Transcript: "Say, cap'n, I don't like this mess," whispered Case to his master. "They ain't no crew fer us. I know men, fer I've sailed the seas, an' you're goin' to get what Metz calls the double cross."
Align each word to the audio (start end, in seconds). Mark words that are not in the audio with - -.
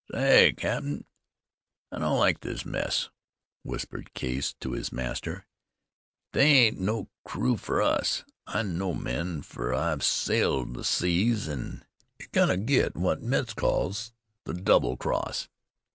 "Say, 0.11 0.53
cap'n, 0.53 1.05
I 1.91 1.99
don't 1.99 2.17
like 2.17 2.39
this 2.39 2.65
mess," 2.65 3.11
whispered 3.61 4.15
Case 4.15 4.55
to 4.59 4.71
his 4.71 4.91
master. 4.91 5.45
"They 6.33 6.47
ain't 6.53 6.79
no 6.79 7.09
crew 7.23 7.55
fer 7.55 7.83
us. 7.83 8.23
I 8.47 8.63
know 8.63 8.95
men, 8.95 9.43
fer 9.43 9.75
I've 9.75 10.03
sailed 10.03 10.73
the 10.73 10.83
seas, 10.83 11.47
an' 11.47 11.85
you're 12.19 12.29
goin' 12.31 12.49
to 12.49 12.57
get 12.57 12.97
what 12.97 13.21
Metz 13.21 13.53
calls 13.53 14.11
the 14.45 14.55
double 14.55 14.97
cross." 14.97 15.49